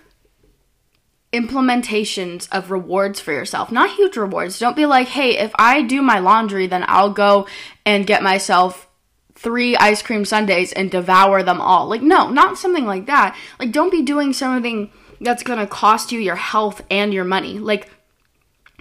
implementations 1.32 2.48
of 2.50 2.70
rewards 2.70 3.20
for 3.20 3.32
yourself, 3.32 3.70
not 3.70 3.90
huge 3.90 4.16
rewards. 4.16 4.58
Don't 4.58 4.76
be 4.76 4.86
like, 4.86 5.08
hey, 5.08 5.38
if 5.38 5.52
I 5.56 5.82
do 5.82 6.00
my 6.00 6.18
laundry, 6.18 6.66
then 6.66 6.84
I'll 6.88 7.12
go 7.12 7.46
and 7.84 8.06
get 8.06 8.22
myself 8.22 8.88
three 9.34 9.76
ice 9.76 10.02
cream 10.02 10.24
sundaes 10.24 10.72
and 10.72 10.90
devour 10.90 11.42
them 11.42 11.60
all. 11.60 11.86
Like, 11.86 12.02
no, 12.02 12.30
not 12.30 12.58
something 12.58 12.86
like 12.86 13.06
that. 13.06 13.36
Like, 13.58 13.72
don't 13.72 13.92
be 13.92 14.02
doing 14.02 14.32
something 14.32 14.90
that's 15.20 15.42
gonna 15.42 15.66
cost 15.66 16.12
you 16.12 16.18
your 16.18 16.36
health 16.36 16.82
and 16.90 17.12
your 17.12 17.24
money. 17.24 17.58
Like, 17.58 17.90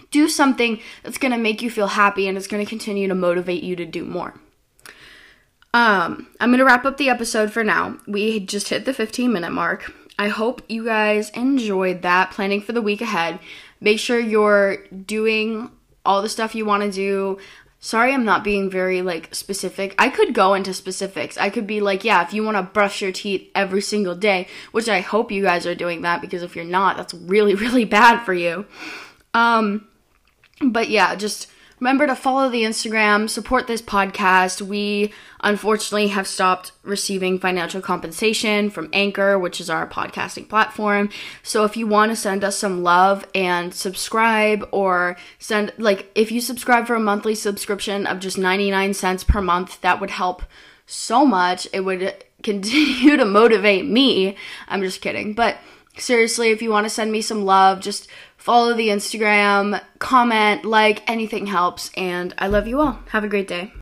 do 0.10 0.30
something 0.30 0.80
that's 1.04 1.18
to 1.32 1.38
make 1.38 1.62
you 1.62 1.70
feel 1.70 1.88
happy 1.88 2.28
and 2.28 2.38
it's 2.38 2.48
to 2.64 2.70
continue 2.70 3.08
to 3.08 3.16
motivate 3.16 3.64
you 3.64 3.76
to 3.76 3.86
do 3.86 4.06
more. 4.06 4.36
Um, 5.74 6.28
I'm 6.40 6.50
to 6.60 6.66
wrap 6.66 6.86
up 6.86 6.98
the 6.98 7.10
episode 7.10 7.52
for 7.52 7.64
now. 7.64 7.98
We 8.08 8.40
just 8.40 8.70
hit 8.70 8.86
the 8.86 8.94
15 8.94 9.32
minute 9.32 9.52
mark. 9.52 9.94
I 10.18 10.30
hope 10.30 10.64
you 10.68 10.86
guys 10.86 11.30
enjoyed 11.32 12.02
that 12.02 12.32
planning 12.32 12.62
for 12.62 12.72
the 12.72 12.82
week 12.82 13.02
ahead. 13.02 13.40
Make 13.80 14.00
sure 14.00 14.20
you're 14.20 14.78
doing 14.88 15.70
all 16.06 16.22
the 16.22 16.30
stuff 16.30 16.56
you 16.56 16.66
want 16.66 16.84
to 16.84 16.92
do. 16.92 17.38
Sorry, 17.80 18.12
I'm 18.12 18.26
not 18.26 18.44
being 18.44 18.70
very 18.70 19.04
like 19.04 19.36
specific. 19.36 19.94
I 20.00 20.10
could 20.10 20.34
go 20.34 20.56
into 20.56 20.74
specifics. 20.74 21.38
I 21.38 21.52
could 21.52 21.68
be 21.68 21.82
like, 21.82 22.04
yeah, 22.04 22.24
if 22.24 22.34
you 22.34 22.44
want 22.44 22.58
to 22.58 22.64
brush 22.64 23.02
your 23.02 23.12
teeth 23.12 23.50
every 23.54 23.82
single 23.82 24.16
day, 24.16 24.48
which 24.72 24.90
I 24.90 25.02
hope 25.02 25.32
you 25.32 25.44
guys 25.44 25.68
are 25.68 25.76
doing 25.76 26.02
that 26.02 26.22
because 26.22 26.42
if 26.42 26.56
you're 26.56 26.66
not, 26.66 26.98
that's 26.98 27.14
really 27.14 27.54
really 27.66 27.86
bad 27.86 28.24
for 28.24 28.34
you. 28.34 28.66
Um 29.34 29.88
but 30.60 30.90
yeah, 30.90 31.14
just 31.14 31.48
remember 31.80 32.08
to 32.08 32.16
follow 32.16 32.50
the 32.50 32.64
Instagram, 32.64 33.30
support 33.30 33.68
this 33.68 33.82
podcast. 33.82 34.62
We 34.62 35.14
unfortunately 35.42 36.08
have 36.10 36.28
stopped 36.28 36.72
receiving 36.84 37.40
financial 37.40 37.82
compensation 37.82 38.70
from 38.70 38.90
Anchor, 38.94 39.38
which 39.38 39.62
is 39.62 39.70
our 39.70 39.88
podcasting 39.88 40.50
platform. 40.50 41.10
So 41.44 41.64
if 41.64 41.78
you 41.78 41.88
want 41.88 42.12
to 42.12 42.16
send 42.16 42.44
us 42.44 42.58
some 42.58 42.84
love 42.84 43.26
and 43.36 43.74
subscribe 43.74 44.68
or 44.72 45.18
send 45.40 45.74
like 45.78 46.12
if 46.16 46.32
you 46.32 46.42
subscribe 46.42 46.88
for 46.88 46.96
a 46.96 47.00
monthly 47.00 47.36
subscription 47.36 48.08
of 48.08 48.20
just 48.20 48.38
99 48.38 48.94
cents 48.94 49.24
per 49.24 49.42
month, 49.42 49.82
that 49.82 50.02
would 50.02 50.12
help 50.12 50.44
so 50.86 51.26
much. 51.26 51.68
It 51.74 51.82
would 51.82 52.24
continue 52.44 53.18
to 53.18 53.26
motivate 53.26 53.86
me. 53.86 54.36
I'm 54.68 54.82
just 54.82 55.02
kidding. 55.02 55.34
But 55.34 55.58
seriously, 56.00 56.52
if 56.52 56.62
you 56.62 56.70
want 56.70 56.86
to 56.86 56.90
send 56.90 57.12
me 57.12 57.22
some 57.22 57.46
love, 57.46 57.80
just 57.80 58.08
follow 58.38 58.74
the 58.74 58.90
Instagram, 58.90 59.82
comment, 60.00 60.66
like, 60.66 61.08
anything 61.10 61.48
helps. 61.48 61.92
And 61.96 62.34
I 62.38 62.48
love 62.48 62.68
you 62.68 62.82
all. 62.82 63.00
Have 63.10 63.24
a 63.24 63.28
great 63.28 63.48
day. 63.48 63.74